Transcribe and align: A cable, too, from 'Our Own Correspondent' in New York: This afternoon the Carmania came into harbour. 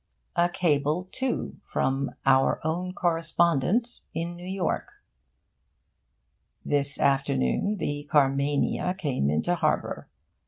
A 0.35 0.49
cable, 0.49 1.09
too, 1.11 1.57
from 1.63 2.15
'Our 2.25 2.59
Own 2.65 2.91
Correspondent' 2.91 3.99
in 4.15 4.35
New 4.35 4.47
York: 4.47 4.93
This 6.65 6.99
afternoon 6.99 7.77
the 7.77 8.09
Carmania 8.11 8.95
came 8.97 9.29
into 9.29 9.53
harbour. 9.53 10.07